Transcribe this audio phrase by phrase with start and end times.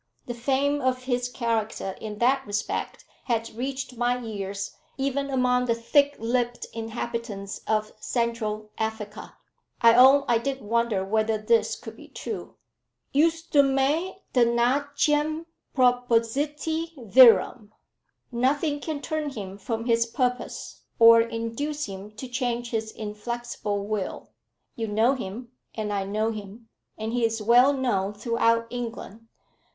[0.25, 5.75] The fame of his character in that respect had reached my ears even among the
[5.75, 9.37] thick lipped inhabitants of Central Africa."
[9.79, 12.55] I own I did wonder whether this could be true.
[13.13, 15.45] "'Justum et tenacem
[15.77, 17.69] propositi virum!'
[18.31, 24.31] Nothing can turn him from his purpose, or induce him to change his inflexible will.
[24.75, 29.27] You know him, and I know him, and he is well known throughout England.